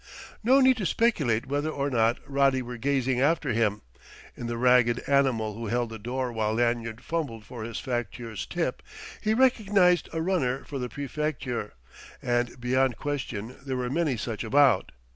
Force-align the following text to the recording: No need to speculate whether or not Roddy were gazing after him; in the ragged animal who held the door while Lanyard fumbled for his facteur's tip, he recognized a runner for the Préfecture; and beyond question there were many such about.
No 0.43 0.61
need 0.61 0.77
to 0.77 0.85
speculate 0.87 1.45
whether 1.45 1.69
or 1.69 1.91
not 1.91 2.17
Roddy 2.25 2.63
were 2.63 2.77
gazing 2.79 3.21
after 3.21 3.49
him; 3.53 3.83
in 4.35 4.47
the 4.47 4.57
ragged 4.57 5.03
animal 5.05 5.53
who 5.53 5.67
held 5.67 5.89
the 5.91 5.99
door 5.99 6.33
while 6.33 6.55
Lanyard 6.55 7.01
fumbled 7.03 7.45
for 7.45 7.63
his 7.63 7.79
facteur's 7.79 8.47
tip, 8.47 8.81
he 9.21 9.35
recognized 9.35 10.09
a 10.11 10.19
runner 10.19 10.63
for 10.63 10.79
the 10.79 10.89
Préfecture; 10.89 11.73
and 12.19 12.59
beyond 12.59 12.97
question 12.97 13.55
there 13.63 13.77
were 13.77 13.91
many 13.91 14.17
such 14.17 14.43
about. 14.43 14.91